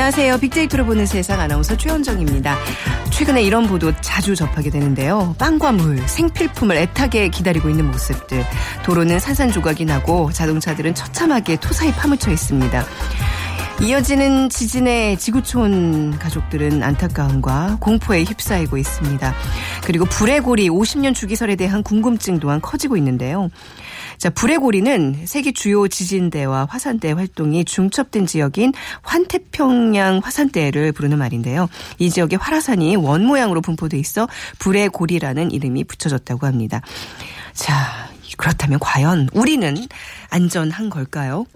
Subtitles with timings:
[0.00, 0.38] 안녕하세요.
[0.38, 2.56] 빅데이터로 보는 세상 아나운서 최현정입니다.
[3.10, 5.34] 최근에 이런 보도 자주 접하게 되는데요.
[5.38, 8.42] 빵과 물, 생필품을 애타게 기다리고 있는 모습들.
[8.82, 12.82] 도로는 산산조각이 나고 자동차들은 처참하게 토사에 파묻혀 있습니다.
[13.82, 19.34] 이어지는 지진에 지구촌 가족들은 안타까움과 공포에 휩싸이고 있습니다.
[19.84, 23.50] 그리고 불의 고리 50년 주기설에 대한 궁금증 또한 커지고 있는데요.
[24.20, 31.70] 자, 불의 고리는 세계 주요 지진대와 화산대 활동이 중첩된 지역인 환태평양 화산대를 부르는 말인데요.
[31.98, 36.82] 이 지역에 활화산이 원 모양으로 분포돼 있어 불의 고리라는 이름이 붙여졌다고 합니다.
[37.54, 39.74] 자, 그렇다면 과연 우리는
[40.28, 41.46] 안전한 걸까요?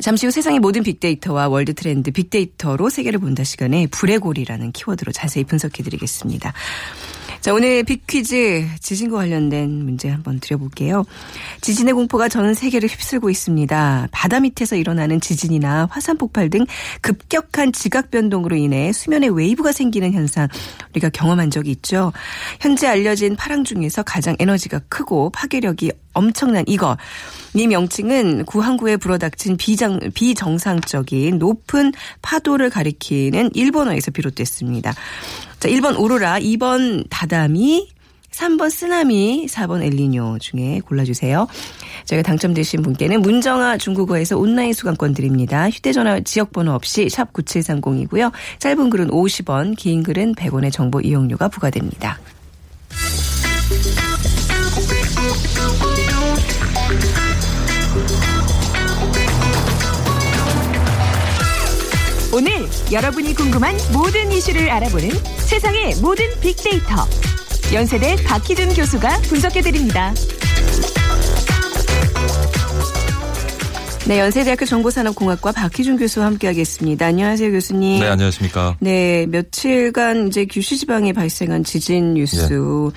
[0.00, 5.42] 잠시 후 세상의 모든 빅데이터와 월드 트렌드 빅데이터로 세계를 본다 시간에 불의 고리라는 키워드로 자세히
[5.42, 6.52] 분석해 드리겠습니다.
[7.44, 11.04] 자, 오늘 빅퀴즈 지진과 관련된 문제 한번 드려볼게요.
[11.60, 14.08] 지진의 공포가 전 세계를 휩쓸고 있습니다.
[14.10, 16.64] 바다 밑에서 일어나는 지진이나 화산 폭발 등
[17.02, 20.48] 급격한 지각 변동으로 인해 수면에 웨이브가 생기는 현상
[20.92, 22.14] 우리가 경험한 적이 있죠.
[22.62, 26.96] 현재 알려진 파랑 중에서 가장 에너지가 크고 파괴력이 엄청난 이거.
[27.54, 34.94] 이 명칭은 항구에 불어닥친 비정, 비정상적인 높은 파도를 가리키는 일본어에서 비롯됐습니다.
[35.60, 37.88] 자, 1번 오로라, 2번 다다미,
[38.34, 41.46] 3번 쓰나미, 4번 엘리뇨 중에 골라주세요.
[42.06, 45.70] 저희가 당첨되신 분께는 문정아 중국어에서 온라인 수강권 드립니다.
[45.70, 48.32] 휴대전화 지역번호 없이 샵 9730이고요.
[48.58, 52.18] 짧은 글은 50원, 긴 글은 100원의 정보 이용료가 부과됩니다.
[62.34, 62.50] 오늘
[62.90, 65.08] 여러분이 궁금한 모든 이슈를 알아보는
[65.46, 67.06] 세상의 모든 빅데이터.
[67.72, 70.12] 연세대 박희준 교수가 분석해드립니다.
[74.08, 77.06] 네, 연세대학교 정보산업공학과 박희준 교수와 함께하겠습니다.
[77.06, 78.00] 안녕하세요, 교수님.
[78.00, 78.76] 네, 안녕하십니까.
[78.80, 82.90] 네, 며칠간 이제 규슈 지방에 발생한 지진 뉴스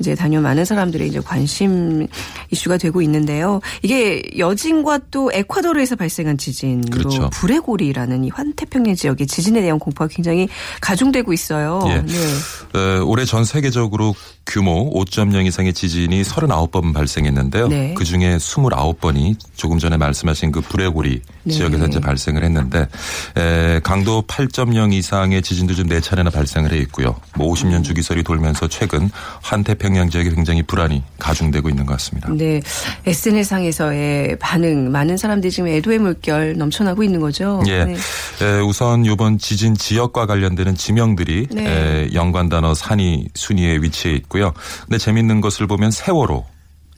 [0.00, 2.06] 이제 다녀 많은 사람들의 이제 관심
[2.50, 3.60] 이슈가 되고 있는데요.
[3.82, 7.28] 이게 여진과 또 에콰도르에서 발생한 지진으로 그렇죠.
[7.30, 10.48] 불의 고리라는 이 환태평양 지역의 지진에 대한 공포가 굉장히
[10.80, 11.80] 가중되고 있어요.
[11.88, 12.00] 예.
[12.00, 12.78] 네.
[12.78, 14.14] 어, 올해 전 세계적으로
[14.46, 17.68] 규모 5.0 이상의 지진이 39번 발생했는데요.
[17.68, 17.94] 네.
[17.96, 21.52] 그 중에 29번이 조금 전에 말씀하신 그 불의 고리 네.
[21.54, 22.88] 지역에서 이제 발생을 했는데
[23.36, 27.16] 에, 강도 8.0 이상의 지진도 좀 네 차례나 발생을 해 있고요.
[27.34, 29.10] 뭐 50년 주기설이 돌면서 최근
[29.42, 32.28] 환태평 양 지역에 굉장히 불안이 가중되고 있는 것 같습니다.
[32.32, 32.60] 네.
[33.06, 37.62] SNS상에서의 반응, 많은 사람들이 지금 애도의 물결 넘쳐나고 있는 거죠.
[37.66, 37.84] 예.
[37.84, 37.94] 네.
[37.94, 41.66] 에, 우선 이번 지진 지역과 관련되는 지명들이 네.
[41.66, 44.52] 에, 연관 단어 산이 순위에 위치해 있고요.
[44.82, 46.44] 근데 재밌는 것을 보면 세월호,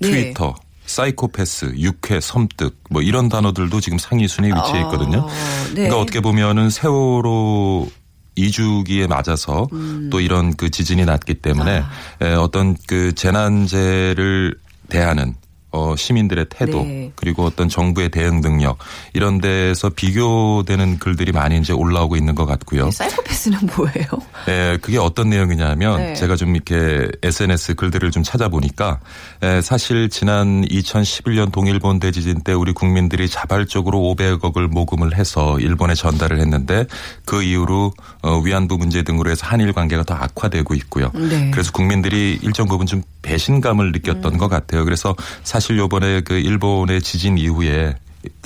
[0.00, 0.10] 네.
[0.10, 0.54] 트위터,
[0.86, 5.18] 사이코패스, 육회, 섬뜩 뭐 이런 단어들도 지금 상위 순위에 위치해 있거든요.
[5.20, 5.28] 어,
[5.68, 5.74] 네.
[5.74, 7.88] 그러니까 어떻게 보면은 세월호
[8.34, 10.08] 이주기에 맞아서 음.
[10.10, 12.24] 또 이런 그 지진이 났기 때문에 아.
[12.24, 14.56] 에, 어떤 그 재난재를
[14.88, 15.34] 대하는
[15.72, 17.10] 어, 시민들의 태도 네.
[17.16, 18.78] 그리고 어떤 정부의 대응 능력
[19.14, 22.90] 이런 데서 비교되는 글들이 많이 이제 올라오고 있는 것 같고요.
[22.90, 24.06] 사이코패스는 뭐예요?
[24.48, 26.14] 예, 그게 어떤 내용이냐면 네.
[26.14, 29.00] 제가 좀 이렇게 SNS 글들을 좀 찾아보니까
[29.42, 36.38] 에, 사실 지난 2011년 동일본 대지진 때 우리 국민들이 자발적으로 500억을 모금을 해서 일본에 전달을
[36.38, 36.86] 했는데
[37.24, 41.10] 그 이후로 어, 위안부 문제 등으로 해서 한일 관계가 더 악화되고 있고요.
[41.14, 41.50] 네.
[41.50, 44.84] 그래서 국민들이 일정 부분 좀 배신감을 느꼈던 것 같아요.
[44.84, 45.14] 그래서
[45.44, 47.94] 사실 요번에 그 일본의 지진 이후에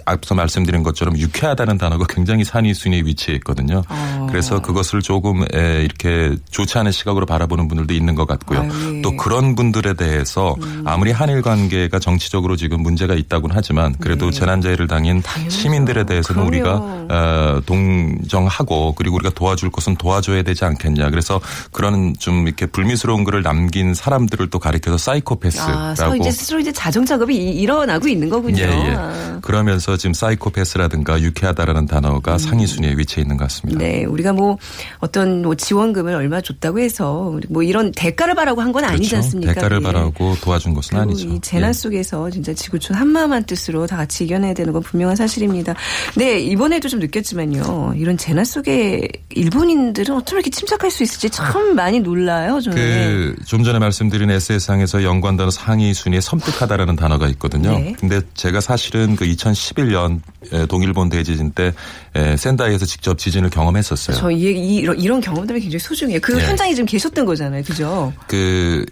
[0.06, 3.82] 앞서 말씀드린 것처럼 유쾌하다는 단어가 굉장히 산위 순위에 위치해 있거든요.
[3.88, 4.26] 어.
[4.31, 8.61] 그래서 그것을 조금 에, 이렇게 좋지 않은 시각으로 바라보는 분들도 있는 것 같고요.
[8.61, 8.87] 아유, 예.
[8.88, 9.03] 음.
[9.03, 14.38] 또 그런 분들에 대해서 아무리 한일 관계가 정치적으로 지금 문제가 있다고는 하지만 그래도 네.
[14.41, 15.56] 재난재해를 당인 당연하죠.
[15.56, 16.49] 시민들에 대해서는 그럼요.
[16.49, 16.75] 우리가
[17.14, 21.11] 어, 동정하고 그리고 우리가 도와줄 것은 도와줘야 되지 않겠냐.
[21.11, 21.41] 그래서
[21.73, 27.05] 그런 좀 이렇게 불미스러운 글을 남긴 사람들을 또 가리켜서 사이코패스라고 아, 이제 스스로 이제 자정
[27.05, 28.62] 작업이 이- 일어나고 있는 거군요.
[28.62, 28.94] 예, 예.
[28.97, 29.38] 아.
[29.43, 33.78] 그러면 지금 사이코패스라든가 유쾌하다라는 단어가 상위 순위에 위치해 있는 것 같습니다.
[33.81, 34.56] 네, 우리가 뭐
[34.98, 39.16] 어떤 뭐 지원금을 얼마 줬다고 해서 뭐 이런 대가를 바라고 한 건 아니지 그렇죠.
[39.25, 39.54] 않습니까?
[39.54, 39.82] 대가를 예.
[39.82, 41.28] 바라고 도와준 것은 아니죠.
[41.28, 41.72] 이 재난 예.
[41.72, 45.75] 속에서 진짜 지구촌 한마음 한 뜻으로 다 같이 이겨내야 되는 건 분명한 사실입니다.
[46.14, 47.94] 네, 이번에도 좀 느꼈지만요.
[47.96, 52.60] 이런 재난 속에 일본인들은 어쩜 이렇게 침착할 수 있을지 참 많이 놀라요.
[52.60, 52.76] 저는.
[52.76, 57.78] 그 좀 전에 말씀드린 에세이상에서 연관 단어 상위 순위에 섬뜩하다라는 단어가 있거든요.
[57.78, 57.94] 네.
[57.99, 60.23] 근데 제가 사실은 그 2011년
[60.69, 61.73] 동일본 대지진 때
[62.15, 64.17] 에, 센다이에서 직접 지진을 경험했었어요.
[64.17, 66.21] 저 이, 이, 이런, 이런 경험들이 굉장히 소중해요.
[66.21, 66.44] 그 네.
[66.47, 67.62] 현장에 지금 계셨던 거잖아요.
[67.62, 68.12] 그죠?
[68.27, 68.85] 그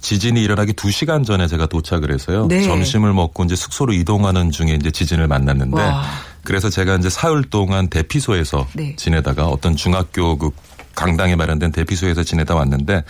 [0.00, 2.46] 지진이 일어나기 2시간 전에 제가 도착을 해서요.
[2.46, 2.62] 네.
[2.62, 6.04] 점심을 먹고 이제 숙소로 이동하는 중에 이제 지진을 만났는데 와.
[6.44, 8.94] 그래서 제가 이제 사흘 동안 대피소에서 네.
[8.96, 10.50] 지내다가 어떤 중학교 그
[10.94, 13.04] 강당에 마련된 대피소에서 지내다 왔는데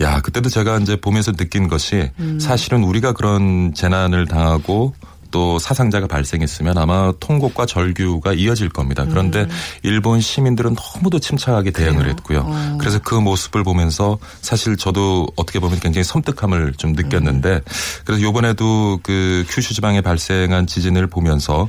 [0.00, 2.38] 야, 그때도 제가 이제 보면서 느낀 것이 음.
[2.40, 4.94] 사실은 우리가 그런 재난을 당하고
[5.30, 9.04] 또 사상자가 발생했으면 아마 통곡과 절규가 이어질 겁니다.
[9.08, 9.48] 그런데 음.
[9.82, 12.44] 일본 시민들은 너무도 침착하게 대응을 했고요.
[12.46, 12.78] 어.
[12.78, 17.60] 그래서 그 모습을 보면서 사실 저도 어떻게 보면 굉장히 섬뜩함을 좀 느꼈는데
[18.04, 21.68] 그래서 요번에도 그 큐슈 지방에 발생한 지진을 보면서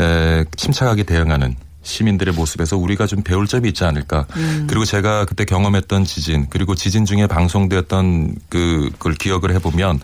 [0.00, 4.26] 에, 침착하게 대응하는 시민들의 모습에서 우리가 좀 배울 점이 있지 않을까.
[4.66, 10.00] 그리고 제가 그때 경험했던 지진 그리고 지진 중에 방송되었던 그, 그걸 기억을 해보면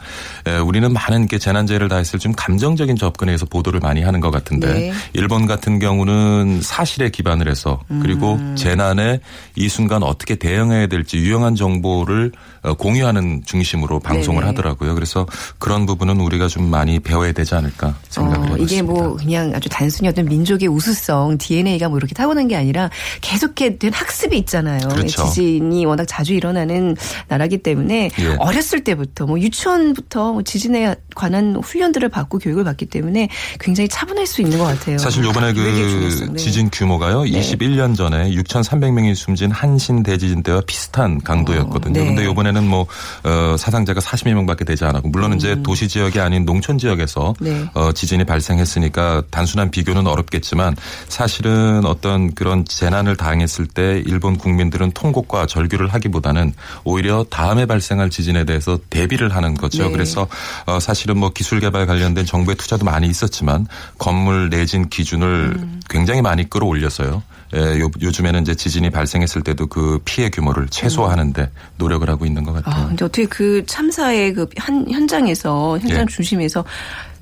[0.46, 4.73] 에, 우리는 많은 게 재난재해를 다했을 좀 감정적인 접근에 의해서 보도를 많이 하는 것 같은데
[4.73, 4.93] 네.
[5.12, 9.20] 일본 같은 경우는 사실에 기반을 해서 그리고 재난에
[9.56, 12.32] 이 순간 어떻게 대응해야 될지 유용한 정보를
[12.62, 14.46] 어, 공유하는 중심으로 방송을 네.
[14.49, 14.94] 하더라고요.
[14.94, 15.26] 그래서
[15.58, 18.73] 그런 부분은 우리가 좀 많이 배워야 되지 않을까 생각을 어, 해봤습니다.
[18.73, 22.89] 이게 뭐 그냥 아주 단순히 어떤 민족의 우수성 DNA 가 뭐 이렇게 타고난 게 아니라
[23.21, 24.89] 계속해 된 학습이 있잖아요.
[24.89, 25.25] 그렇죠.
[25.27, 26.97] 지진이 워낙 자주 일어나는
[27.29, 28.37] 나라기 때문에 예.
[28.39, 33.29] 어렸을 때부터 뭐 유치원부터 뭐 지진에 관한 훈련들을 받고 교육을 받기 때문에
[33.61, 34.97] 굉장히 차분할 수 있는 것 같아요.
[34.97, 36.33] 사실 요번에 그 중요성.
[36.33, 36.39] 네.
[36.39, 37.21] 지진 규모가요.
[37.25, 42.01] 21년 전에 6,300명이 숨진 한신 대지진 때와 비슷한 강도였거든요.
[42.01, 42.07] 네.
[42.07, 42.87] 근데 요번에는 뭐
[43.25, 47.45] 어, 사상자가 40여 명밖에 되지 않았고 물론 이제 도시 지역이 아닌 농촌 지역에서 음.
[47.45, 47.65] 네.
[47.75, 50.75] 어, 지진이 발생했으니까 단순한 비교는 어렵겠지만
[51.09, 56.53] 사실은 어떤 그런 재난을 당했을 때 일본 국민들은 통곡과 절규를 하기보다는
[56.85, 59.85] 오히려 다음에 발생할 지진에 대해서 대비를 하는 거죠.
[59.85, 59.93] 네.
[59.93, 60.26] 그래서
[60.67, 63.67] 어, 사실은 뭐 기술 개발 관련된 정부의 투자도 많이 있었지만
[63.99, 65.81] 건물 내진 기준을 음.
[65.88, 67.23] 굉장히 많이 끌어올렸어요.
[67.55, 72.53] 예, 요, 요즘에는 이제 지진이 발생했을 때도 그 피해 규모를 최소화하는데 노력을 하고 있는 것
[72.55, 72.85] 같아요.
[72.85, 76.06] 아, 근데 어떻게 그 참사의 그 한, 현장에서 현장 예.
[76.06, 76.65] 중심에서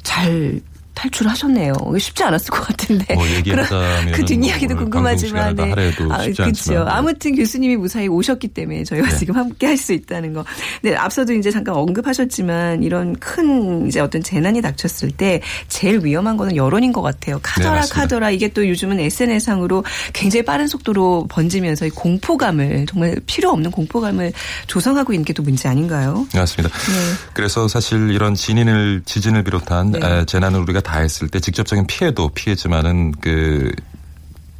[0.02, 0.60] 잘
[0.94, 1.72] 탈출하셨네요.
[1.98, 3.14] 쉽지 않았을 것 같은데.
[3.14, 3.24] 뭐
[4.12, 5.58] 그 뒷이야기도 뭐 궁금하지만.
[5.58, 6.72] 하래도 쉽지 그렇죠.
[6.84, 6.90] 네.
[6.90, 10.44] 아무튼 교수님이 무사히 오셨기 때문에 저희가 지금 함께 할 수 있다는 거.
[10.82, 16.54] 네, 앞서도 이제 잠깐 언급하셨지만 이런 큰 이제 어떤 재난이 닥쳤을 때 제일 위험한 거는
[16.54, 17.38] 여론인 것 같아요.
[17.42, 17.88] 카더라 네.
[17.90, 24.32] 카더라 이게 또 요즘은 SNS상으로 굉장히 빠른 속도로 번지면서 이 공포감을 정말 필요 없는 공포감을
[24.66, 26.26] 조성하고 있는 게 또 문제 아닌가요?
[26.32, 26.74] 네, 맞습니다.
[27.32, 30.00] 그래서 사실 이런 진인을 지진을 비롯한 네.
[30.02, 33.72] 에, 재난을 우리가 다 했을 때 직접적인 피해도 피해지만은 그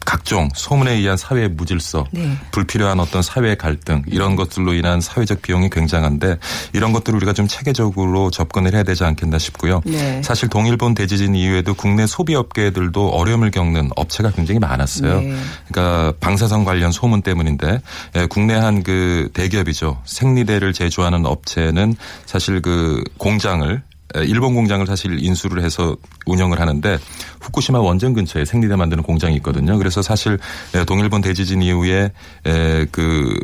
[0.06, 2.36] 각종 소문에 의한 사회의 무질서, 네.
[2.52, 6.38] 불필요한 어떤 사회 갈등 이런 것들로 인한 사회적 비용이 굉장한데
[6.72, 9.82] 이런 것들을 우리가 좀 체계적으로 접근을 해야 되지 않겠나 싶고요.
[9.84, 10.22] 네.
[10.22, 15.20] 사실 동일본 대지진 이후에도 국내 소비 업계들도 어려움을 겪는 업체가 굉장히 많았어요.
[15.20, 15.36] 네.
[15.68, 17.80] 그러니까 방사선 관련 소문 때문인데
[18.16, 20.00] 예, 국내 한 그 대기업이죠.
[20.06, 21.94] 생리대를 제조하는 업체는
[22.24, 26.98] 사실 그 공장을 에, 일본 공장을 사실 인수를 해서 운영을 하는데
[27.40, 29.78] 후쿠시마 원전 근처에 생리대 만드는 공장이 있거든요.
[29.78, 30.38] 그래서 사실
[30.74, 32.12] 에, 동일본 대지진 이후에
[32.46, 33.38] 에, 그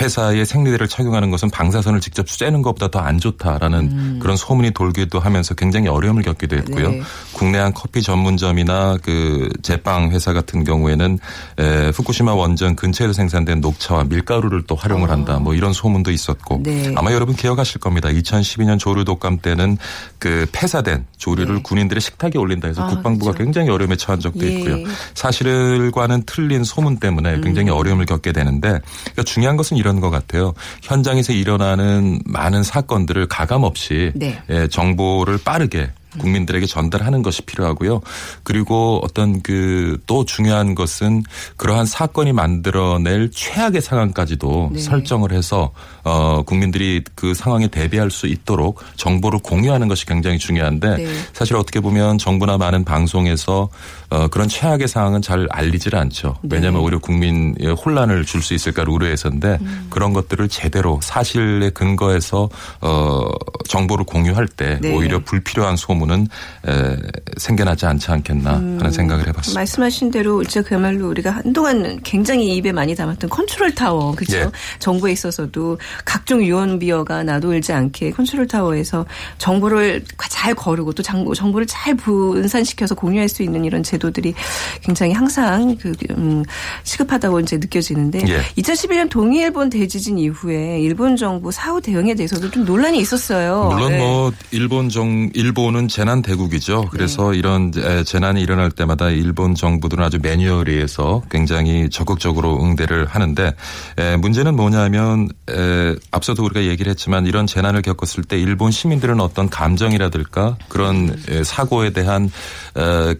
[0.00, 5.54] 회사의 생리대를 착용하는 것은 방사선을 직접 쬐는 것보다 더 안 좋다라는 그런 소문이 돌기도 하면서
[5.54, 6.90] 굉장히 어려움을 겪기도 했고요.
[6.90, 7.00] 네.
[7.32, 11.18] 국내 한 커피 전문점이나 그 제빵 회사 같은 경우에는
[11.58, 15.38] 에, 후쿠시마 원전 근처에서 생산된 녹차와 밀가루를 또 활용을 한다.
[15.38, 16.60] 뭐 이런 소문도 있었고 어.
[16.62, 16.92] 네.
[16.96, 18.10] 아마 여러분 기억하실 겁니다.
[18.10, 19.78] 2012년 조류 독감 때는
[20.18, 21.62] 그 폐사된 조류를 네.
[21.62, 23.44] 군인들의 식탁에 올린다 해서 아, 국방부가 그렇죠.
[23.44, 24.50] 굉장히 어려움에 처한 적도 예.
[24.50, 24.76] 있고요.
[25.14, 27.76] 사실과는 틀린 소문 때문에 굉장히 음.
[27.76, 30.54] 어려움을 겪게 되는데 그러니까 중요한 것은 이런 것 같아요.
[30.82, 34.38] 현장에서 일어나는 많은 사건들을 가감 없이 네.
[34.50, 38.00] 예, 정보를 빠르게 국민들에게 전달하는 것이 필요하고요.
[38.42, 41.22] 그리고 어떤 그 또 중요한 것은
[41.56, 44.80] 그러한 사건이 만들어낼 최악의 상황까지도 네.
[44.80, 45.72] 설정을 해서
[46.04, 51.06] 어 국민들이 그 상황에 대비할 수 있도록 정보를 공유하는 것이 굉장히 중요한데 네.
[51.32, 53.68] 사실 어떻게 보면 정부나 많은 방송에서
[54.10, 56.36] 어 그런 최악의 상황은 잘 알리지를 않죠.
[56.42, 56.56] 네.
[56.56, 59.86] 왜냐하면 오히려 국민에 혼란을 줄 수 있을까를 우려해서인데 음.
[59.90, 62.48] 그런 것들을 제대로 사실에 근거해서
[62.80, 63.28] 어
[63.68, 64.94] 정보를 공유할 때 네.
[64.94, 66.26] 오히려 불필요한 소문 은 부분은
[66.66, 66.96] 에,
[67.36, 69.60] 생겨나지 않지 않겠나 하는 생각을 해봤습니다.
[69.60, 74.38] 말씀하신 대로 진짜 그야말로 우리가 한동안 굉장히 입에 많이 담았던 컨트롤 타워 그렇죠?
[74.38, 74.50] 예.
[74.78, 79.04] 정부에 있어서도 각종 유언비어가 나돌지 않게 컨트롤 타워에서
[79.36, 84.34] 정보를 잘 거르고 또 정보, 정보를 잘 분산시켜서 공유할 수 있는 이런 제도들이
[84.82, 86.42] 굉장히 항상 그 음,
[86.84, 88.40] 시급하다고 이제 느껴지는데 예.
[88.56, 93.70] 2011년 동일본 대지진 이후에 일본 정부 사후 대응에 대해서도 좀 논란이 있었어요.
[93.72, 93.98] 물론 네.
[93.98, 96.88] 뭐 일본 정 일본은 재난 대국이죠.
[96.90, 97.38] 그래서 네.
[97.38, 103.54] 이런 에, 재난이 일어날 때마다 일본 정부들은 아주 매뉴얼에 의해서 굉장히 적극적으로 응대를 하는데
[103.96, 109.48] 에, 문제는 뭐냐면 에, 앞서도 우리가 얘기를 했지만 이런 재난을 겪었을 때 일본 시민들은 어떤
[109.48, 112.30] 감정이라든가 그런 에, 사고에 대한
[112.76, 113.14] 에,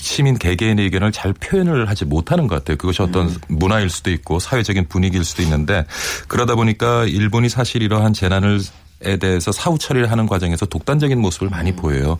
[0.00, 2.76] 시민 개개인의 의견을 잘 표현을 하지 못하는 것 같아요.
[2.76, 5.86] 그것이 어떤 문화일 수도 있고 사회적인 분위기일 수도 있는데
[6.26, 8.87] 그러다 보니까 일본이 사실 이러한 재난을 에
[9.20, 12.18] 대해서 사후 처리를 하는 과정에서 독단적인 모습을 많이 보여요.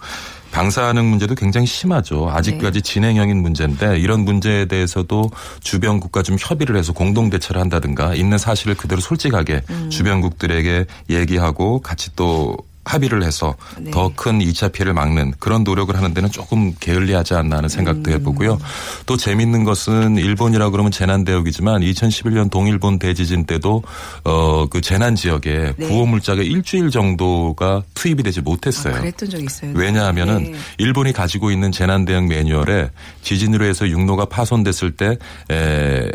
[0.50, 2.30] 방사능 문제도 굉장히 심하죠.
[2.30, 5.30] 아직까지 진행형인 문제인데 이런 문제에 대해서도
[5.60, 12.56] 주변국과 좀 협의를 해서 공동 대처를 한다든가 있는 사실을 그대로 솔직하게 주변국들에게 얘기하고 같이 또
[12.88, 13.90] 합의를 해서 네.
[13.90, 18.58] 더큰 2차 피해를 막는 그런 노력을 하는 데는 조금 게을리하지 않나 하는 생각도 해보고요.
[19.04, 23.82] 또 재밌는 것은 일본이라 그러면 재난 대역이지만 2011년 동일본 대지진 때도
[24.24, 25.86] 어그 재난 지역에 네.
[25.86, 28.94] 구호 물자가 일주일 정도가 투입이 되지 못했어요.
[28.94, 29.72] 아, 그랬던 적이 있어요.
[29.74, 30.58] 왜냐하면은 네.
[30.78, 32.90] 일본이 가지고 있는 재난 대응 매뉴얼에
[33.22, 35.18] 지진으로 해서 육로가 파손됐을 때
[35.50, 36.10] 에,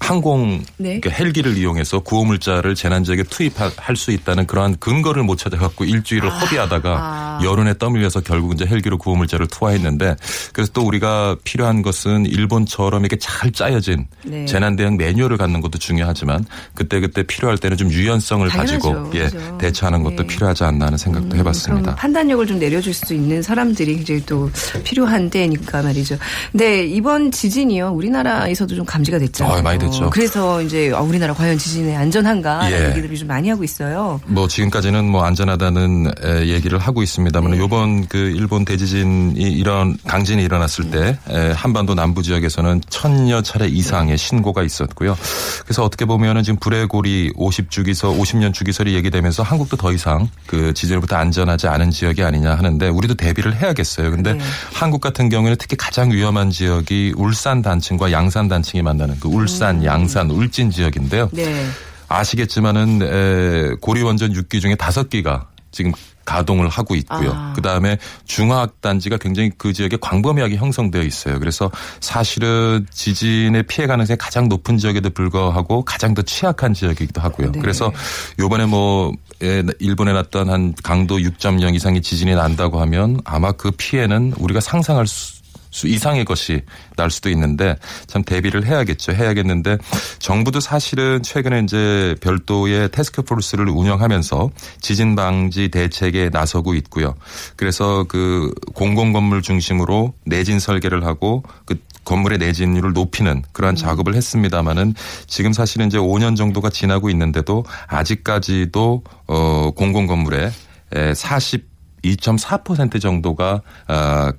[0.00, 1.00] 항공 네.
[1.00, 6.90] 그러니까 헬기를 이용해서 구호물자를 재난 지역에 투입할 수 있다는 그러한 근거를 못 찾아갖고 일주일을 허비하다가
[6.90, 7.40] 아.
[7.42, 10.16] 여론에 떠밀려서 결국 이제 헬기로 구호물자를 투하했는데
[10.52, 14.44] 그래서 또 우리가 필요한 것은 일본처럼 이렇게 잘 짜여진 네.
[14.46, 18.92] 재난 대응 매뉴얼을 갖는 것도 중요하지만 그때 그때 필요할 때는 좀 유연성을 당연하죠.
[18.92, 19.58] 가지고 예 그죠.
[19.58, 20.26] 대처하는 것도 네.
[20.26, 21.94] 필요하지 않나 하는 생각도 그럼 해봤습니다.
[21.94, 24.50] 판단력을 좀 내려줄 수 있는 사람들이 굉장히 또
[24.84, 26.18] 필요한 때니까 말이죠.
[26.52, 29.58] 근데 이번 지진이요 우리나라에서도 좀 감지가 됐잖아요.
[29.58, 30.10] 아, 많이 됐죠.
[30.10, 32.90] 그래서 이제 아, 우리나라 과연 지진에 안전한가 예.
[32.90, 34.20] 얘기들을 좀 많이 하고 있어요.
[34.26, 37.58] 뭐 지금까지는 뭐 안전하다는 에, 얘기를 하고 있습니다만 네.
[37.58, 44.18] 요번 그 일본 대지진이 이런 강진이 일어났을 때 에, 한반도 남부 지역에서는 천여 차례 이상의
[44.18, 45.16] 신고가 있었고요.
[45.64, 51.16] 그래서 어떻게 보면은 지금 불의 고리 50주기서 50년 주기설이 얘기되면서 한국도 더 이상 그 지진으로부터
[51.16, 54.10] 안전하지 않은 지역이 아니냐 하는데 우리도 대비를 해야겠어요.
[54.10, 54.40] 근데 네.
[54.72, 60.30] 한국 같은 경우에는 특히 가장 위험한 지역이 울산 단층과 양산 단층이 만나는 그 울산, 양산,
[60.30, 61.24] 울진 지역인데요.
[61.24, 61.30] 음.
[61.32, 61.66] 네.
[62.08, 65.92] 아시겠지만은 에, 고리 원전 6기 중에 5기가 지금
[66.26, 67.30] 가동을 하고 있고요.
[67.32, 67.52] 아.
[67.54, 71.38] 그 다음에 중화학 단지가 굉장히 그 지역에 광범위하게 형성되어 있어요.
[71.38, 77.52] 그래서 사실은 지진의 피해 가능성이 가장 높은 지역에도 불구하고 가장 더 취약한 지역이기도 하고요.
[77.52, 77.60] 네.
[77.60, 77.92] 그래서
[78.38, 84.34] 요번에 뭐 예, 일본에 났던 한 강도 6.0 이상의 지진이 난다고 하면 아마 그 피해는
[84.38, 85.35] 우리가 상상할 수
[85.76, 86.62] 수 이상의 것이
[86.96, 89.12] 날 수도 있는데 참 대비를 해야겠죠.
[89.12, 89.76] 해야겠는데
[90.18, 97.14] 정부도 사실은 최근에 이제 별도의 테스크포스를 운영하면서 지진 방지 대책에 나서고 있고요.
[97.56, 104.94] 그래서 그 공공 건물 중심으로 내진 설계를 하고 그 건물의 내진율을 높이는 그러한 작업을 했습니다마는
[105.26, 110.50] 지금 사실은 이제 5년 정도가 지나고 있는데도 아직까지도 어 공공 건물에
[110.90, 114.32] 42.4% 정도가 아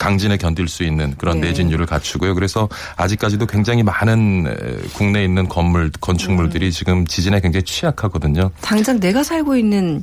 [0.00, 1.48] 강진에 견딜 수 있는 그런 네.
[1.48, 2.34] 내진율을 갖추고요.
[2.34, 6.70] 그래서 아직까지도 굉장히 많은 에, 국내에 있는 건물, 건축물들이 음.
[6.70, 8.50] 지금 지진에 굉장히 취약하거든요.
[8.62, 10.02] 당장 내가 살고 있는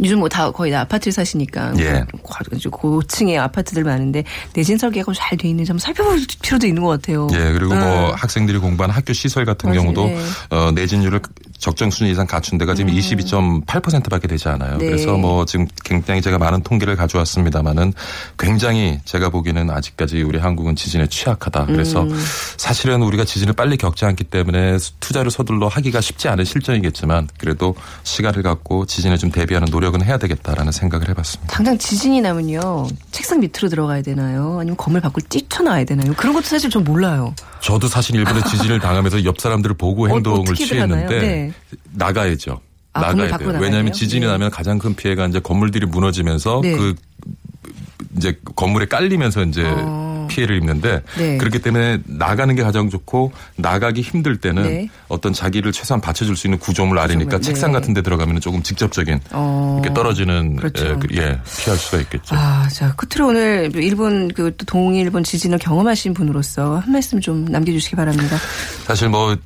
[0.00, 2.04] 요즘 뭐 다 거의 다 아파트를 사시니까 예.
[2.22, 7.26] 고- 고층의 아파트들 많은데 내진 설계가 잘 돼 있는지 한번 살펴볼 필요도 있는 것 같아요.
[7.32, 8.14] 예, 그리고 뭐 음.
[8.14, 9.80] 학생들이 공부하는 학교 시설 같은 맞아요.
[9.80, 10.18] 경우도 네.
[10.50, 11.20] 어, 내진율을
[11.58, 14.74] 적정 수준 이상 갖춘 데가 지금 22.8%밖에 되지 않아요.
[14.74, 14.78] 음.
[14.78, 14.86] 네.
[14.86, 17.92] 그래서 뭐 지금 굉장히 제가 많은 통계를 가져왔습니다마는
[18.38, 21.66] 굉장히 제가 보기에는 아직까지 우리 한국은 지진에 취약하다.
[21.66, 22.24] 그래서 음.
[22.56, 28.42] 사실은 우리가 지진을 빨리 겪지 않기 때문에 투자를 서둘러 하기가 쉽지 않은 실정이겠지만 그래도 시간을
[28.42, 31.52] 갖고 지진에 좀 대비하는 노력은 해야 되겠다라는 생각을 해봤습니다.
[31.52, 34.58] 당장 지진이 나면요 책상 밑으로 들어가야 되나요?
[34.60, 36.12] 아니면 건물 밖으로 뛰쳐나와야 되나요?
[36.16, 37.34] 그런 것도 사실 좀 몰라요.
[37.60, 40.54] 저도 사실 일본에 지진을 당하면서 옆 사람들을 보고 어, 행동을?
[40.54, 41.78] 취했는데 네.
[41.92, 42.60] 나가야죠.
[42.92, 43.58] 아, 나가야 돼요.
[43.60, 43.92] 왜냐하면?
[43.92, 44.26] 지진이 네.
[44.26, 46.76] 나면 가장 큰 피해가 이제 건물들이 무너지면서 네.
[46.76, 46.94] 그
[48.16, 50.05] 이제 건물에 깔리면서 이제 어.
[50.28, 51.38] 피해를 입는데 네.
[51.38, 54.88] 그렇기 때문에 나가는 게 가장 좋고 나가기 힘들 때는 네.
[55.08, 57.78] 어떤 자기를 최소한 받쳐줄 수 있는 구조물 아래니까 구조물, 책상 네.
[57.80, 59.80] 같은 데 들어가면 조금 직접적인 어.
[59.82, 60.86] 이렇게 떨어지는 그렇죠.
[60.86, 62.34] 예, 그- 예, 피할 수가 있겠죠.
[62.36, 68.36] 아, 자 끝으로 오늘 일본 그또 동일본 지진을 경험하신 분으로서 한 말씀 좀 남겨주시기 바랍니다.
[68.84, 69.36] 사실 뭐이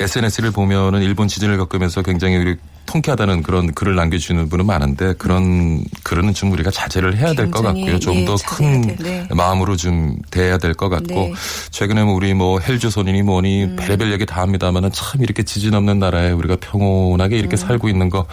[0.00, 6.32] SNS를 보면은 일본 지진을 겪으면서 굉장히 우리 통쾌하다는 그런 글을 남겨주는 분은 많은데 그런 글은
[6.34, 7.98] 좀 우리가 자제를 해야 될 것 같고요.
[7.98, 9.02] 좀 예, 더 자제해야 큰 돼.
[9.02, 9.28] 네.
[9.34, 11.32] 마음으로 좀 대해야 될 것 같고 네.
[11.70, 13.76] 최근에 뭐 우리 뭐 헬조선이니 뭐니 음.
[13.76, 17.38] 별의별 얘기 다 합니다만은 참 이렇게 지진 없는 나라에 우리가 평온하게 음.
[17.40, 18.26] 이렇게 살고 있는 거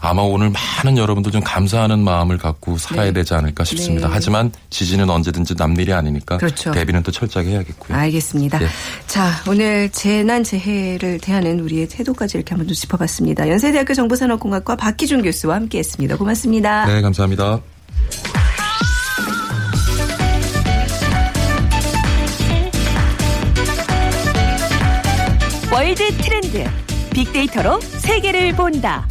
[0.00, 3.12] 아마 오늘 많은 여러분들 좀 감사하는 마음을 갖고 살아야 네.
[3.12, 4.08] 되지 않을까 싶습니다.
[4.08, 4.14] 네.
[4.14, 6.70] 하지만 지진은 언제든지 남일이 아니니까 그렇죠.
[6.72, 7.96] 대비는 또 철저하게 해야겠고요.
[7.96, 8.62] 알겠습니다.
[8.62, 8.68] 예.
[9.06, 13.48] 자, 오늘 재난 재해를 대하는 우리의 태도까지 이렇게 한번 좀 짚어봤습니다.
[13.48, 16.16] 연세대학교 정보산업공학과 박기준 교수와 함께했습니다.
[16.16, 16.86] 고맙습니다.
[16.86, 17.60] 네, 감사합니다.
[25.72, 26.64] 월드 트렌드
[27.12, 29.06] 빅데이터로 세계를 본다.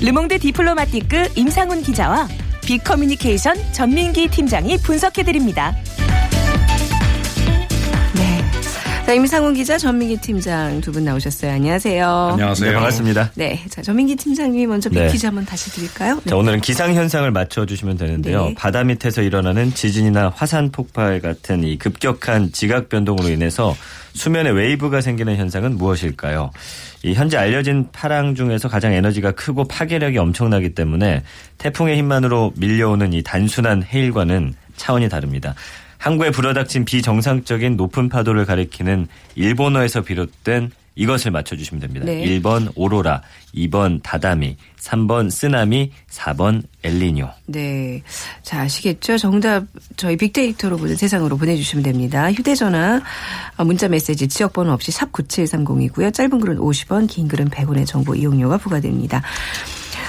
[0.00, 2.28] 르몽드 디플로마티크 임상훈 기자와
[2.66, 5.74] 빅커뮤니케이션 전민기 팀장이 분석해드립니다.
[8.14, 8.44] 네.
[9.06, 11.52] 자, 임상훈 기자, 전민기 팀장 두 분 나오셨어요.
[11.52, 12.28] 안녕하세요.
[12.32, 12.68] 안녕하세요.
[12.68, 13.30] 네, 반갑습니다.
[13.36, 13.62] 네.
[13.70, 15.08] 자, 전민기 팀장님이 먼저 빅 네.
[15.12, 16.16] 퀴즈 한번 다시 드릴까요?
[16.24, 16.30] 네.
[16.30, 18.46] 자, 오늘은 기상 현상을 맞춰 주시면 되는데요.
[18.46, 18.54] 네.
[18.54, 23.74] 바다 밑에서 일어나는 지진이나 화산 폭발 같은 이 급격한 지각 변동으로 인해서
[24.12, 26.50] 수면에 웨이브가 생기는 현상은 무엇일까요?
[27.06, 31.22] 이 현재 알려진 파랑 중에서 가장 에너지가 크고 파괴력이 엄청나기 때문에
[31.58, 35.54] 태풍의 힘만으로 밀려오는 이 단순한 해일과는 차원이 다릅니다.
[35.98, 42.06] 항구에 불어닥친 비정상적인 높은 파도를 가리키는 일본어에서 비롯된 이것을 맞춰주시면 됩니다.
[42.06, 42.24] 네.
[42.24, 43.22] 1번 오로라,
[43.54, 47.30] 2번 다다미, 3번 쓰나미, 4번 엘리뇨.
[47.46, 48.02] 네.
[48.42, 49.18] 자, 아시겠죠?
[49.18, 49.64] 정답
[49.96, 52.32] 저희 빅데이터로 보는 세상으로 보내주시면 됩니다.
[52.32, 53.02] 휴대전화,
[53.58, 56.12] 어, 문자 메시지, 지역번호 없이 샵 9730이고요.
[56.12, 59.22] 짧은 글은 50원, 긴 글은 100원의 정보 이용료가 부과됩니다.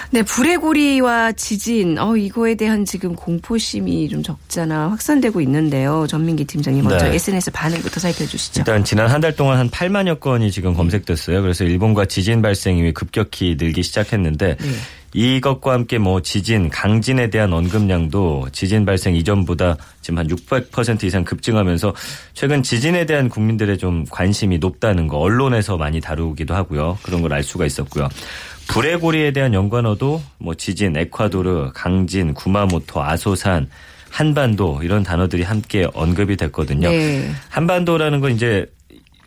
[0.09, 6.07] 네, 불의 고리와 지진, 어, 이거에 대한 지금 공포심이 좀 적잖아 확산되고 있는데요.
[6.07, 7.15] 전민기 팀장님 먼저 네.
[7.15, 8.61] SNS 반응부터 살펴주시죠.
[8.61, 11.41] 일단 지난 한 달 동안 한 8만여 건이 지금 검색됐어요.
[11.41, 14.67] 그래서 일본과 지진 발생 이후에 급격히 늘기 시작했는데 네.
[15.13, 21.93] 이것과 함께 뭐 지진, 강진에 대한 언급량도 지진 발생 이전보다 지금 한 600% 이상 급증하면서
[22.33, 26.97] 최근 지진에 대한 국민들의 좀 관심이 높다는 거 언론에서 많이 다루기도 하고요.
[27.03, 28.07] 그런 걸 알 수가 있었고요.
[28.67, 33.69] 불의 고리에 대한 연관어도 뭐 지진, 에콰도르, 강진, 구마모토, 아소산,
[34.09, 36.89] 한반도 이런 단어들이 함께 언급이 됐거든요.
[36.89, 37.29] 네.
[37.49, 38.65] 한반도라는 건 이제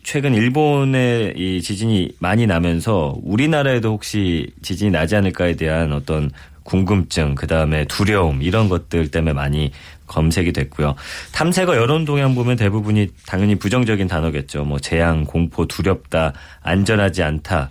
[0.03, 6.31] 최근 일본의 이 지진이 많이 나면서 우리나라에도 혹시 지진이 나지 않을까에 대한 어떤
[6.63, 9.73] 궁금증, 그 다음에 두려움 이런 것들 때문에 많이
[10.07, 10.97] 검색이 됐고요.
[11.33, 14.65] 탐색어 여론 동향 보면 대부분이 당연히 부정적인 단어겠죠.
[14.65, 17.71] 뭐 재앙, 공포, 두렵다, 안전하지 않다.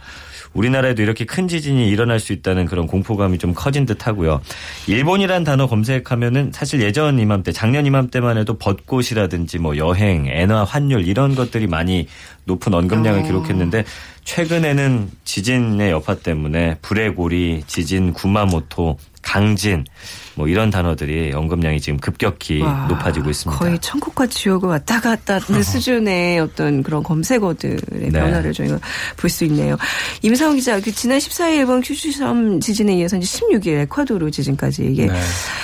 [0.54, 4.42] 우리나라에도 이렇게 큰 지진이 일어날 수 있다는 그런 공포감이 좀 커진 듯 하고요.
[4.88, 11.36] 일본이란 단어 검색하면은 사실 예전 이맘때, 작년 이맘때만 해도 벚꽃이라든지 뭐 여행, 엔화, 환율 이런
[11.36, 12.08] 것들이 많이
[12.46, 13.24] 높은 언급량을 어.
[13.24, 13.86] 기록했는데
[14.24, 19.86] 최근에는 지진의 여파 때문에 불의 고리, 지진, 구마모토, 강진
[20.40, 23.60] 뭐 이런 단어들이 언급량이 지금 급격히 와, 높아지고 있습니다.
[23.60, 28.10] 거의 천국과 지옥을 왔다 갔다 하는 수준의 어떤 그런 검색어들의 네.
[28.10, 28.80] 변화를 저희가
[29.18, 29.78] 볼 수 있네요.
[30.22, 35.14] 임상훈 기자, 그 지난 14일 일본 큐슈섬 지진에 이어서 이제 16일 에콰도르 지진까지 이게 네.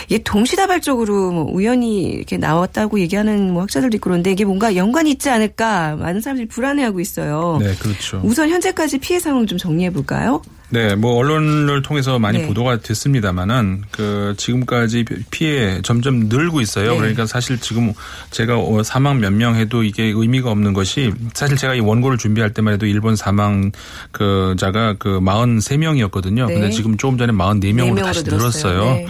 [0.10, 5.30] 이게 동시다발적으로 뭐 우연히 이렇게 나왔다고 얘기하는 뭐 학자들도 있고 그런데 이게 뭔가 연관이 있지
[5.30, 7.60] 않을까 많은 사람들이 불안해하고 있어요.
[7.62, 8.20] 네, 그렇죠.
[8.26, 10.42] 우선 현재까지 피해 상황 좀 정리해 볼까요?
[10.76, 12.48] 네, 뭐 언론을 통해서 많이 네.
[12.48, 16.92] 보도가 됐습니다만은 그 지금까지 피해 점점 늘고 있어요.
[16.92, 16.98] 네.
[16.98, 17.94] 그러니까 사실 지금
[18.32, 22.54] 제가 어, 사망 몇 명 해도 이게 의미가 없는 것이 사실 제가 이 원고를 준비할
[22.54, 23.72] 때만 해도 일본 사망
[24.12, 26.48] 그 자가 그 43명이었거든요.
[26.48, 26.54] 네.
[26.56, 28.84] 근데 지금 조금 전에 44명으로 다시 늘었어요.
[28.84, 29.08] 네.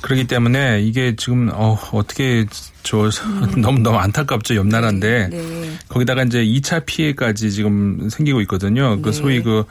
[0.00, 2.46] 그렇기 때문에 이게 지금 어 어떻게
[2.82, 3.10] 저
[3.58, 4.54] 너무 너무 안타깝죠.
[4.56, 5.70] 옆 나라인데 네.
[5.88, 9.00] 거기다가 이제 2차 피해까지 지금 생기고 있거든요.
[9.02, 9.12] 그 네.
[9.12, 9.64] 소위 그,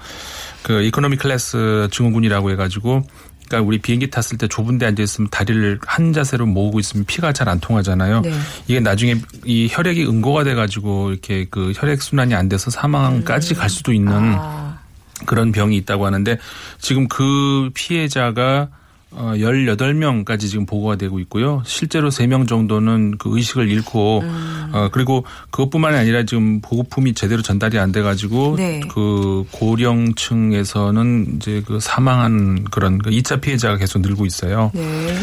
[0.66, 3.04] 그 이코노미 클래스 증후군이라고 해가지고
[3.48, 7.34] 그러니까 우리 비행기 탔을 때 좁은 데 앉아 있으면 다리를 한 자세로 모으고 있으면 피가
[7.34, 8.22] 잘 안 통하잖아요.
[8.22, 8.34] 네.
[8.68, 13.70] 이게 나중에 이 혈액이 응고가 돼 가지고 이렇게 그 혈액 순환이 안 돼서 사망까지 갈
[13.70, 14.80] 수도 있는 아,
[15.28, 16.40] 그런 병이 있다고 하는데
[16.80, 18.70] 지금 그 피해자가
[19.18, 21.64] 어 18명까지 지금 보고가 되고 있고요.
[21.66, 24.70] 실제로 3명 정도는 그 의식을 잃고 음.
[24.74, 28.82] 어 그리고 그것뿐만이 아니라 지금 보급품이 제대로 전달이 안 돼 가지고 네.
[28.92, 34.72] 그 고령층에서는 이제 그 사망한 그런 그 2차 피해자가 계속 늘고 있어요.
[34.74, 35.16] 네.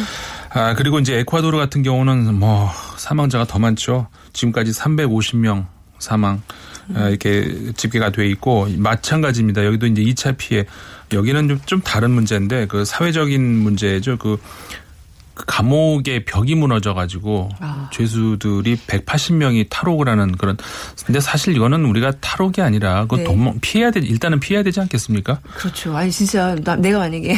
[0.54, 4.06] 아, 그리고 이제 에콰도르 같은 경우는 뭐 사망자가 더 많죠.
[4.32, 5.66] 지금까지 350명
[5.98, 6.42] 사망 아,
[6.88, 9.64] 이렇게 집계가 돼 있고 마찬가지입니다.
[9.64, 10.64] 여기도 이제 2차 피해
[11.12, 14.18] 여기는 좀, 좀 다른 문제인데 그 사회적인 문제죠.
[14.18, 17.88] 그그 감옥의 벽이 무너져 가지고 아.
[17.92, 20.56] 죄수들이 180명이 탈옥을 하는 그런.
[21.04, 23.24] 근데 사실 이거는 우리가 탈옥이 아니라 그 네.
[23.24, 25.40] 도망 피해야 되 일단은 피해야 되지 않겠습니까?
[25.54, 25.96] 그렇죠.
[25.96, 27.36] 아니 진짜 나, 내가 만약에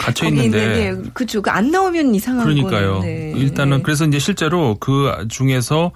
[0.00, 0.62] 갇혀 있는데.
[0.62, 1.42] 있는데 그죠.
[1.46, 3.00] 안 나오면 이상한 그러니까요.
[3.00, 3.32] 네.
[3.36, 3.82] 일단은 네.
[3.82, 5.92] 그래서 이제 실제로 그 중에서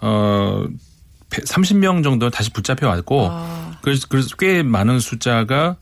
[0.00, 0.66] 어
[1.30, 3.78] 30명 정도 다시 붙잡혀 왔고 아.
[3.82, 5.76] 그래서 그래서 꽤 많은 숫자가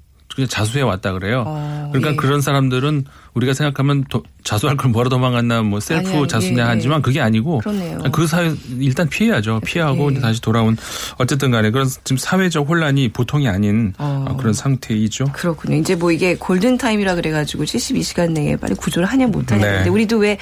[0.48, 1.44] 자수해 왔다 그래요.
[1.46, 2.16] 어, 그러니까 예.
[2.16, 3.04] 그런 사람들은
[3.34, 7.02] 우리가 생각하면 도- 자수할 걸 뭐라 도망갔나 뭐 셀프 아니, 아니, 자수냐 예, 하지만 예.
[7.02, 7.98] 그게 아니고 그러네요.
[8.12, 9.60] 그 사회 일단 피해야죠.
[9.64, 10.20] 피하고 예.
[10.20, 10.76] 다시 돌아온
[11.18, 14.24] 어쨌든 간에 그런 지금 사회적 혼란이 보통이 아닌 어.
[14.28, 15.24] 어, 그런 상태이죠.
[15.32, 15.76] 그렇군요.
[15.76, 19.64] 이제 뭐 이게 골든 타임이라 그래 가지고 72시간 내에 빨리 구조를 하냐 못 하냐.
[19.64, 19.72] 네.
[19.78, 20.38] 근데 우리도 왜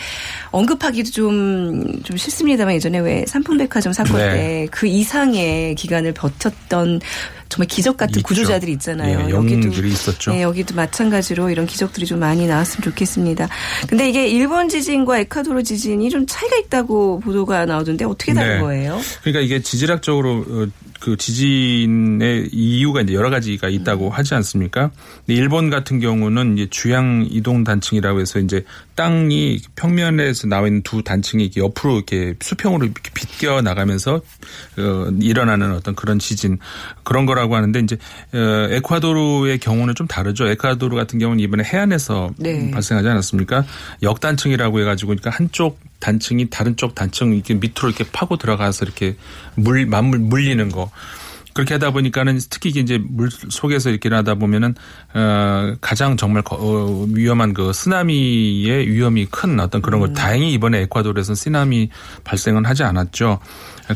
[0.51, 4.67] 언급하기도 좀, 좀 싫습니다만 예전에 왜 삼풍백화점 사건 네.
[4.67, 7.01] 때그 이상의 기간을 버텼던
[7.49, 8.27] 정말 기적 같은 있죠.
[8.27, 9.27] 구조자들이 있잖아요.
[9.27, 10.33] 예, 영웅들이 있었죠.
[10.33, 13.49] 네, 여기도 마찬가지로 이런 기적들이 좀 많이 나왔으면 좋겠습니다.
[13.88, 18.61] 근데 이게 일본 지진과 에콰도르 지진이 좀 차이가 있다고 보도가 나오던데 어떻게 다른 네.
[18.61, 19.01] 거예요?
[19.23, 20.66] 그러니까 이게 지질학적으로 어,
[21.03, 24.12] 그 지진의 이유가 이제 여러 가지가 있다고 음.
[24.12, 24.93] 하지 않습니까?
[25.27, 31.03] 근데 일본 같은 경우는 이제 주양 이동 단층이라고 해서 이제 땅이 평면에서 나와 있는 두
[31.03, 34.15] 단층이 이렇게 옆으로 이렇게 수평으로 이렇게 비껴 나가면서
[34.79, 36.59] 어, 일어나는 어떤 그런 지진
[37.03, 37.97] 그런 거라고 하는데 이제
[38.33, 40.47] 어, 에콰도르의 경우는 좀 다르죠.
[40.47, 42.71] 에콰도르 같은 경우는 이번에 해안에서 네.
[42.71, 43.65] 발생하지 않았습니까?
[44.05, 49.17] 역단층이라고 해가지고 그러니까 한쪽 단층이 다른 쪽 단층 이렇게 밑으로 이렇게 파고 들어가서 이렇게
[49.55, 50.91] 물 맞물 물리는 거.
[51.55, 54.75] 그렇게 하다 보니까는 특히 이제 물 속에서 이렇게 하다 보면은
[55.15, 60.81] 어 가장 정말 거- 어, 위험한 그 쓰나미의 위험이 큰 어떤 그런 걸 다행히 이번에
[60.81, 61.91] 에콰도르에서는 쓰나미
[62.25, 63.38] 발생은 하지 않았죠.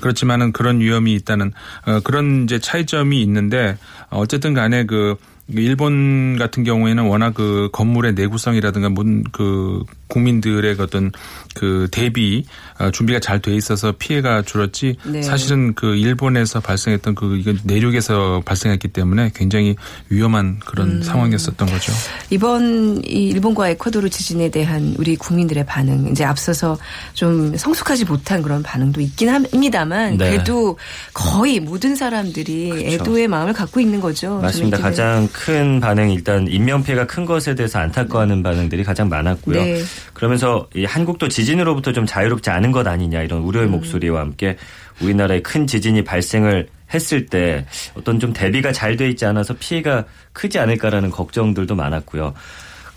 [0.03, 1.53] 그렇지만은 그런 위험이 있다는
[1.87, 3.79] 어 그런 이제 차이점이 있는데
[4.11, 5.17] 어쨌든 간에 그
[5.49, 11.13] 일본 같은 경우에는 워낙 그 건물의 내구성이라든가 모든 그 국민들의 어떤
[11.55, 12.45] 그 대비
[12.79, 15.23] 어, 준비가 잘 돼 있어서 피해가 줄었지 네.
[15.23, 19.77] 사실은 그 일본에서 발생했던 그 이건 내륙에서 발생했기 때문에 굉장히
[20.09, 21.93] 위험한 그런 상황이었었던 거죠.
[22.31, 26.79] 이번 이 일본과 에콰도르 지진에 대한 우리 국민들의 반응 이제 앞서서
[27.13, 30.31] 좀 성숙하지 못한 그런 반응도 있긴 합니다만 네.
[30.31, 30.79] 그래도
[31.13, 32.87] 거의 모든 사람들이 그렇죠.
[32.87, 34.39] 애도의 마음을 갖고 있는 거죠.
[34.41, 34.79] 맞습니다.
[34.79, 39.63] 가장 큰 반응 일단 인명 피해가 큰 것에 대해서 안타까워하는 반응들이 가장 많았고요.
[39.63, 39.83] 네.
[40.15, 43.47] 그러면서 이 한국도 지진으로부터 좀 자유롭지 않은 것 아니냐 이런 음.
[43.47, 44.57] 우려의 목소리와 함께
[45.03, 50.59] 우리나라에 큰 지진이 발생을 했을 때 어떤 좀 대비가 잘 돼 있지 않아서 피해가 크지
[50.59, 52.33] 않을까라는 걱정들도 많았고요.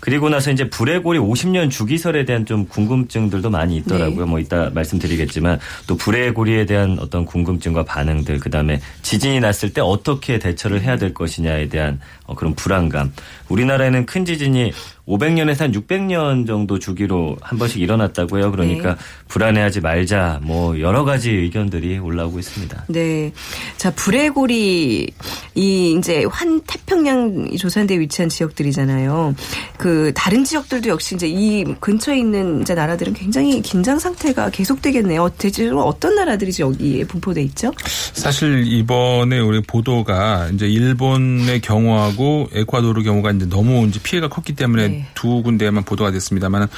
[0.00, 4.24] 그리고 나서 이제 불의 고리 50년 주기설에 대한 좀 궁금증들도 많이 있더라고요.
[4.24, 4.30] 네.
[4.30, 10.38] 뭐 이따 말씀드리겠지만 또 불의 고리에 대한 어떤 궁금증과 반응들 그다음에 지진이 났을 때 어떻게
[10.38, 13.12] 대처를 해야 될 것이냐에 대한 어, 그런 불안감.
[13.48, 14.72] 우리나라에는 큰 지진이
[15.10, 18.50] 500년에서 한 600년 정도 주기로 한 번씩 일어났다고 해요.
[18.52, 19.00] 그러니까 네.
[19.28, 20.38] 불안해하지 말자.
[20.42, 22.84] 뭐 여러 가지 의견들이 올라오고 있습니다.
[22.88, 23.32] 네.
[23.76, 25.08] 자, 불의고리,
[25.54, 29.34] 이, 이제, 환 태평양 이 조산대에 위치한 지역들이잖아요.
[29.76, 35.30] 그, 다른 지역들도 역시 이제 이 근처에 있는 이제 나라들은 굉장히 긴장 상태가 계속되겠네요.
[35.38, 37.72] 대체로 어떤 나라들이 여기에 분포돼 있죠?
[38.12, 44.88] 사실 이번에 우리 보도가 이제 일본의 경우하고 에콰도르 경우가 이제 너무 이제 피해가 컸기 때문에
[44.88, 44.99] 네.
[45.14, 46.68] 두 군데만 보도가 됐습니다만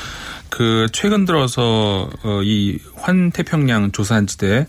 [0.48, 4.66] 그 최근 들어서 어, 이 환태평양 조산지대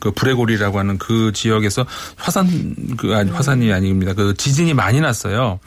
[0.00, 1.86] 그 브레고리라고 하는 그 지역에서
[2.16, 4.12] 화산 그 아니 화산이 아닙니다.
[4.12, 5.58] 그 지진이 많이 났어요.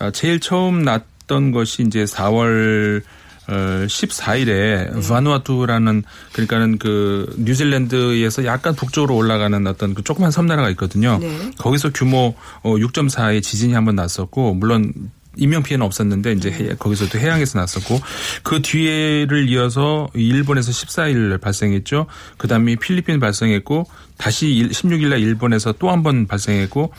[0.00, 3.02] 아, 제일 처음 났던 것이 이제 4월
[3.50, 11.18] 어, 14일에 바누아투라는 그러니까는 그 뉴질랜드에서 약간 북쪽으로 올라가는 어떤 그 조그만 섬나라가 있거든요.
[11.18, 11.50] 네.
[11.58, 14.92] 거기서 규모 어, 6.4의 지진이 한 번 났었고 물론
[15.38, 18.00] 인명 피해는 없었는데 이제 해- 거기서도 해양에서 났었고
[18.42, 22.06] 그 뒤에를 이어서 일본에서 14일 발생했죠.
[22.36, 23.86] 그다음에 필리핀 발생했고
[24.18, 26.92] 다시 16일 날 일본에서 또 한 번 발생했고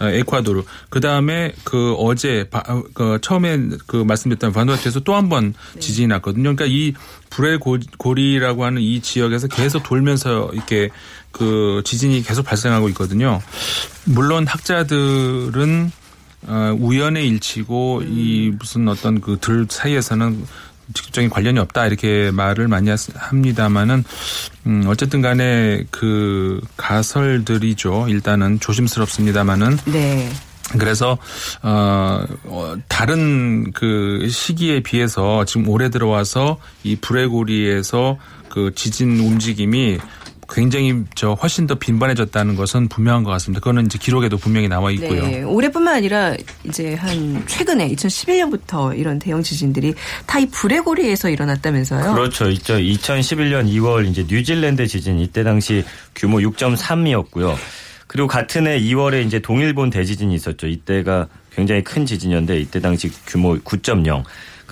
[0.00, 0.64] 어, 에콰도르.
[0.90, 6.08] 그 다음에 그 어제 바- 어, 그 처음에 그 말씀드렸던 바누아투에서 또 한 번 지진이
[6.08, 6.54] 났거든요.
[6.56, 6.94] 그러니까 이
[7.30, 10.88] 불의 고- 고리라고 하는 이 지역에서 계속 돌면서 이렇게
[11.30, 13.40] 그 지진이 계속 발생하고 있거든요.
[14.04, 15.92] 물론 학자들은
[16.46, 20.44] 어, 우연의 일치고 이 무슨 어떤 그들 사이에서는
[20.94, 24.04] 직접적인 관련이 없다 이렇게 말을 많이 하- 합니다만은
[24.66, 28.06] 음 어쨌든 간에 그 가설들이죠.
[28.08, 30.28] 일단은 조심스럽습니다만은 네.
[30.78, 31.16] 그래서
[31.62, 39.98] 어 어, 다른 그 시기에 비해서 지금 올해 들어와서 이 브레고리에서 그 지진 움직임이
[40.52, 43.60] 굉장히 저 훨씬 더 빈번해졌다는 것은 분명한 것 같습니다.
[43.60, 45.26] 그거는 이제 기록에도 분명히 나와 있고요.
[45.26, 45.42] 네.
[45.42, 49.94] 올해뿐만 아니라 이제 한 최근에 2011년부터 이런 대형 지진들이
[50.26, 52.14] 타이 브레고리에서 일어났다면서요?
[52.14, 52.50] 그렇죠.
[52.50, 52.74] 있죠.
[52.74, 55.84] 2011년 2월 이제 뉴질랜드 지진 이때 당시
[56.14, 57.56] 규모 6.3이었고요.
[58.06, 60.66] 그리고 같은 해 2월에 이제 동일본 대지진이 있었죠.
[60.66, 64.22] 이때가 굉장히 큰 지진이었는데 이때 당시 규모 9.0.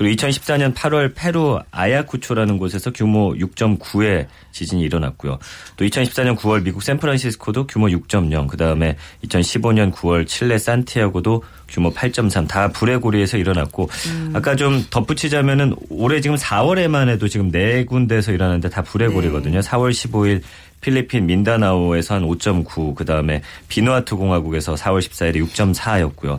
[0.00, 5.38] 그리고 2014년 8월 페루 아야쿠초라는 곳에서 규모 6.9의 지진이 일어났고요.
[5.76, 8.48] 또 2014년 9월 미국 샌프란시스코도 규모 6.0.
[8.48, 12.48] 그 다음에 2015년 9월 칠레 산티아고도 규모 8.3.
[12.48, 13.90] 다 불의 고리에서 일어났고
[14.32, 19.60] 아까 좀 덧붙이자면은 올해 지금 4월에만 해도 지금 네 군데에서 일어났는데 다 불의 고리거든요.
[19.60, 20.40] 4월 15일
[20.80, 26.38] 필리핀 민다나오에서 한 5.9, 그 다음에 비누아투 공화국에서 4월 14일에 6.4였고요.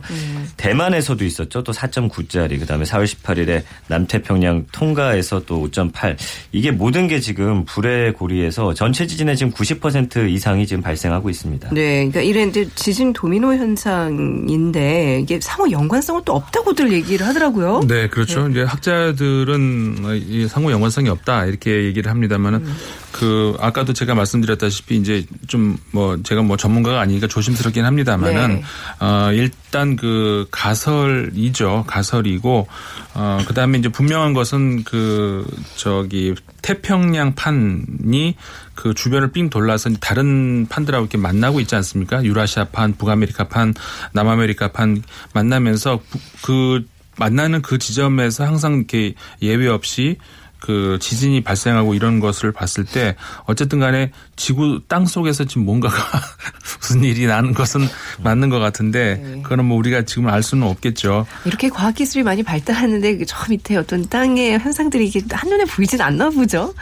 [0.56, 1.62] 대만에서도 있었죠.
[1.62, 2.58] 또 4.9짜리.
[2.58, 6.16] 그 다음에 4월 18일에 남태평양 통가에서 또 5.8.
[6.52, 11.70] 이게 모든 게 지금 불의 고리에서 전체 지진의 지금 90% 이상이 지금 발생하고 있습니다.
[11.72, 17.82] 네, 그러니까 이런 이제 지진 도미노 현상인데 이게 상호 연관성은 또 없다고들 얘기를 하더라고요.
[17.86, 18.48] 네, 그렇죠.
[18.48, 22.66] 이제 학자들은 이 상호 연관성이 없다 이렇게 얘기를 합니다만은
[23.12, 28.62] 그 아까도 제가 말씀드렸다시피 이제 좀 뭐 제가 뭐 전문가가 아니니까 조심스럽긴 합니다만은 네.
[29.00, 31.84] 어 일단 그 가설이죠.
[31.86, 32.66] 가설이고
[33.14, 35.46] 어 그다음에 이제 분명한 것은 그
[35.76, 38.36] 저기 태평양 판이
[38.74, 42.24] 그 주변을 삥 돌라서 다른 판들하고 이렇게 만나고 있지 않습니까?
[42.24, 43.74] 유라시아 판, 북아메리카 판,
[44.12, 45.02] 남아메리카 판
[45.34, 46.86] 만나면서 부- 그
[47.18, 50.16] 만나는 그 지점에서 항상 이렇게 예외 없이
[50.62, 55.96] 그 지진이 발생하고 이런 것을 봤을 때 어쨌든 간에 지구 땅 속에서 지금 뭔가가
[56.80, 57.80] 무슨 일이 나는 것은
[58.22, 61.26] 맞는 것 같은데 그거는 뭐 우리가 지금 알 수는 없겠죠.
[61.46, 66.72] 이렇게 과학 기술이 많이 발달하는데 그저 밑에 어떤 땅의 현상들이 이게 한눈에 보이진 않나 보죠.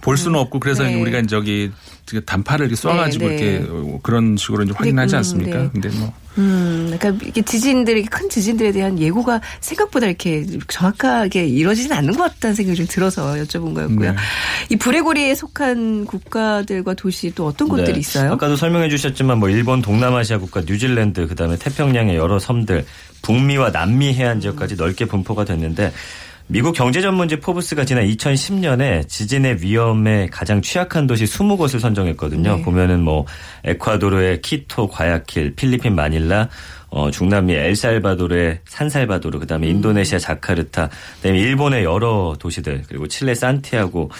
[0.00, 1.00] 볼 수는 없고 그래서 네.
[1.00, 1.70] 우리가 저기
[2.26, 3.34] 단파를 이렇게 쏴가지고 네, 네.
[3.34, 5.58] 이렇게 그런 식으로 이제 확인하지 음, 않습니까?
[5.58, 5.70] 네.
[5.72, 11.92] 근데 뭐 음, 그러니까 이게 지진들, 이렇게 큰 지진들에 대한 예고가 생각보다 이렇게 정확하게 이루어지진
[11.92, 14.12] 않는 것 같다는 생각이 좀 들어서 여쭤본 거였고요.
[14.12, 14.16] 네.
[14.70, 18.00] 이 불의 고리에 속한 국가들과 도시 또 어떤 곳들이 네.
[18.00, 18.32] 있어요?
[18.32, 22.86] 아까도 설명해 주셨지만 뭐 일본 동남아시아 국가 뉴질랜드 그다음에 태평양의 여러 섬들
[23.22, 25.92] 북미와 남미 해안 지역까지 넓게 분포가 됐는데
[26.52, 32.56] 미국 경제 전문지 포브스가 지난 2010년에 지진의 위험에 가장 취약한 도시 20곳을 선정했거든요.
[32.56, 32.62] 네.
[32.62, 33.24] 보면은 뭐
[33.62, 36.48] 에콰도르의 키토, 과야킬, 필리핀 마닐라,
[36.88, 44.10] 어, 중남미 엘살바도르의 산살바도르, 그다음에 인도네시아 자카르타, 그다음에 일본의 여러 도시들, 그리고 칠레 산티아고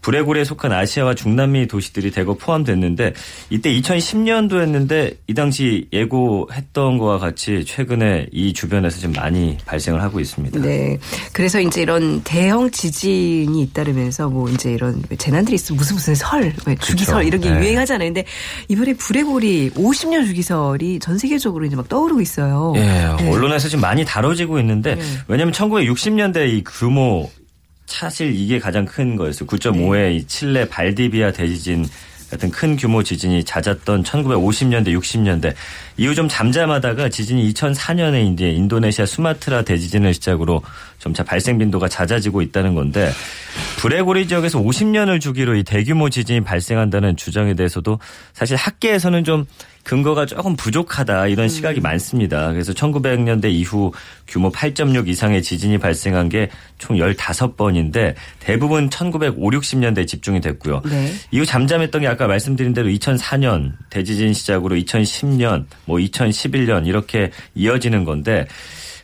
[0.00, 3.12] 불의고리에 속한 아시아와 중남미 도시들이 대거 포함됐는데
[3.50, 10.60] 이때 2010년도였는데 이 당시 예고했던 거와 같이 최근에 이 주변에서 지금 많이 발생을 하고 있습니다.
[10.60, 10.98] 네.
[11.32, 16.74] 그래서 이제 이런 대형 지진이 잇따르면서 뭐 이제 이런 재난들이 있으면 무슨 무슨 설, 왜
[16.76, 17.60] 주기설 이런 게 네.
[17.60, 18.08] 유행하잖아요.
[18.08, 18.24] 근데
[18.68, 22.72] 이번에 불의고리 50년 주기설이 전 세계적으로 이제 막 떠오르고 있어요.
[22.76, 23.30] 예, 네.
[23.30, 27.30] 언론에서 지금 많이 다뤄지고 있는데 왜냐하면 1960년대 이 규모
[27.90, 29.46] 사실 이게 가장 큰 거였어요.
[29.48, 31.84] 9.5의 이 칠레 발디비아 대지진
[32.30, 35.52] 같은 큰 규모 지진이 잦았던 1950년대, 60년대
[35.96, 40.62] 이후 좀 잠잠하다가 지진이 2004년에 이제 인도네시아 수마트라 대지진을 시작으로
[41.00, 43.10] 점차 발생 빈도가 잦아지고 있다는 건데
[43.78, 47.98] 브레고리 지역에서 50년을 주기로 이 대규모 지진이 발생한다는 주장에 대해서도
[48.32, 49.46] 사실 학계에서는 좀
[49.82, 52.52] 근거가 조금 부족하다 이런 시각이 많습니다.
[52.52, 53.92] 그래서 1900년대 이후
[54.28, 56.48] 규모 8.6 이상의 지진이 발생한 게
[56.80, 60.82] 총 15번인데 대부분 1950, 60년대에 집중이 됐고요.
[60.86, 61.12] 네.
[61.30, 68.46] 이후 잠잠했던 게 아까 말씀드린 대로 2004년 대지진 시작으로 2010년, 뭐 2011년 이렇게 이어지는 건데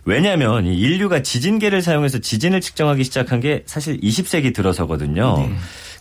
[0.06, 5.50] 왜냐하면 이 인류가 지진계를 사용해서 지진을 측정하기 시작한 게 사실 20세기 들어서거든요.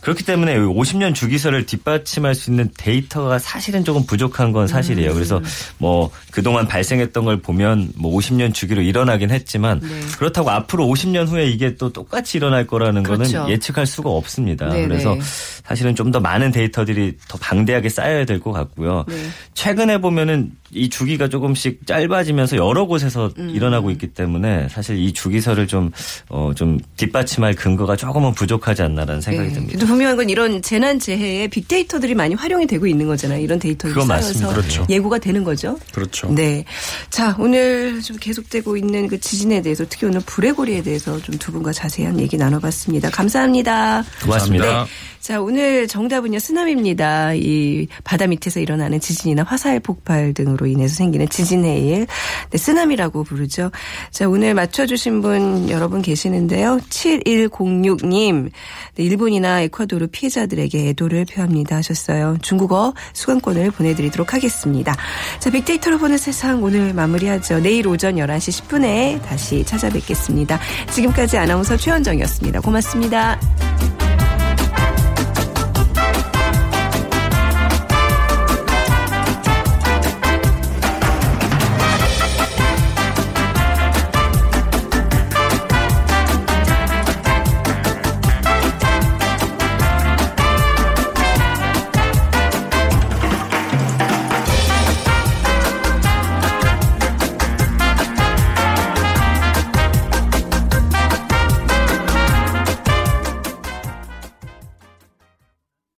[0.02, 5.12] 그렇기 때문에 50년 주기설을 뒷받침할 수 있는 데이터가 사실은 조금 부족한 건 사실이에요.
[5.12, 5.42] 그래서
[5.78, 9.80] 뭐 그동안 발생했던 걸 보면 뭐 50년 주기로 일어나긴 했지만
[10.16, 13.32] 그렇다고 앞으로 50년 후에 이게 또 똑같이 일어날 거라는 그렇죠.
[13.38, 14.68] 거는 예측할 수가 없습니다.
[14.68, 14.86] 네네.
[14.86, 15.16] 그래서
[15.64, 19.04] 사실은 좀 더 많은 데이터들이 더 방대하게 쌓여야 될 것 같고요.
[19.08, 19.16] 네.
[19.54, 23.50] 최근에 보면은 이 주기가 조금씩 짧아지면서 여러 곳에서 음.
[23.50, 25.90] 일어나고 있기 때문에 사실 이 주기설을 좀,
[26.28, 29.54] 어, 좀 뒷받침할 근거가 조금은 부족하지 않나라는 생각이 네.
[29.54, 29.72] 듭니다.
[29.72, 33.40] 그래도 분명한 건 이런 재난 재해에 빅데이터들이 많이 활용이 되고 있는 거잖아요.
[33.40, 34.54] 이런 데이터들이 그건 쌓여서 맞습니다.
[34.54, 34.86] 그렇죠.
[34.90, 35.78] 예고가 되는 거죠.
[35.92, 36.28] 그렇죠.
[36.34, 36.64] 네.
[37.08, 41.52] 자, 오늘 좀 계속되고 있는 그 지진에 대해서 특히 오늘 불의 고리에 대해서 좀 두
[41.52, 43.10] 분과 자세한 얘기 나눠봤습니다.
[43.10, 44.04] 감사합니다.
[44.22, 44.64] 고맙습니다.
[44.64, 44.86] 감사합니다.
[45.26, 47.34] 자, 오늘 정답은요, 쓰나미입니다.
[47.34, 52.06] 이 바다 밑에서 일어나는 지진이나 화살 폭발 등으로 인해서 생기는 지진의 일,
[52.50, 53.72] 네, 쓰나미라고 부르죠.
[54.12, 56.78] 자, 오늘 맞춰주신 분 여러분 계시는데요.
[56.90, 58.50] 7106님,
[58.94, 62.36] 네, 일본이나 에콰도르 피해자들에게 애도를 표합니다 하셨어요.
[62.40, 64.94] 중국어 수강권을 보내드리도록 하겠습니다.
[65.40, 67.58] 자, 빅데이터로 보는 세상 오늘 마무리하죠.
[67.58, 70.60] 내일 오전 11시 10분에 다시 찾아뵙겠습니다.
[70.92, 72.60] 지금까지 아나운서 최현정이었습니다.
[72.60, 73.40] 고맙습니다.